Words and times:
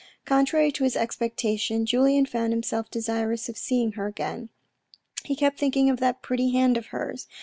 Contrary 0.25 0.71
to 0.71 0.83
his 0.83 0.95
expectation 0.95 1.85
Julien 1.85 2.25
found 2.25 2.51
himself 2.53 2.89
desirous 2.89 3.47
of 3.49 3.55
seeing 3.55 3.91
her 3.91 4.07
again. 4.07 4.49
He 5.25 5.35
kept 5.35 5.59
thinking 5.59 5.91
of 5.91 5.99
that 5.99 6.23
pretty 6.23 6.49
hand 6.53 6.75
of 6.75 6.87
hers. 6.87 7.27